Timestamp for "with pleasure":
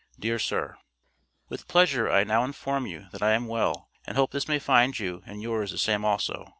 1.47-2.09